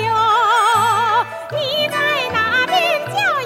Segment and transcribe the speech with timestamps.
[0.00, 1.96] 哟，你在
[2.32, 3.41] 哪边叫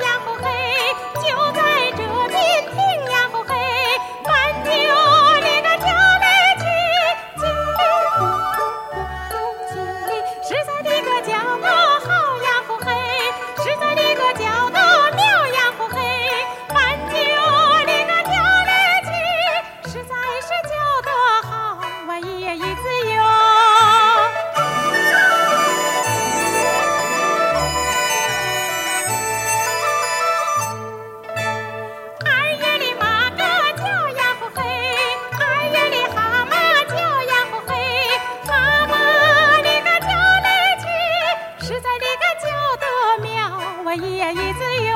[43.98, 44.92] 咿呀咿子哟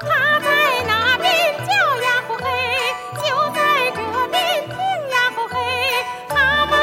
[0.00, 0.46] 他在
[0.86, 1.26] 那边
[1.66, 2.44] 叫呀呼嘿
[3.14, 4.76] 就在这边听
[5.10, 5.54] 呀呼嘿
[6.28, 6.74] 他把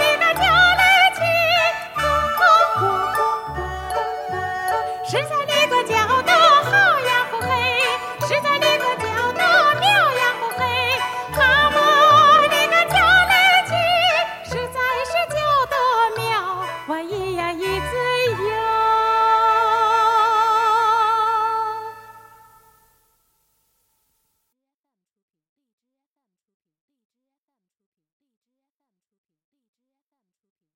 [0.00, 0.40] 你那叫
[0.80, 0.82] 来
[1.16, 1.20] 亲
[1.94, 2.00] 口
[2.34, 2.40] 口
[5.04, 5.35] 说实在